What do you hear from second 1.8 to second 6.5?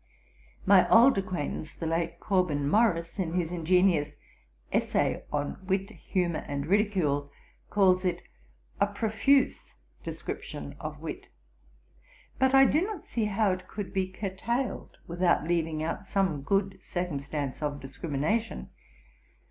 late Corbyn Morris, in his ingenious Essay on Wit, Humour,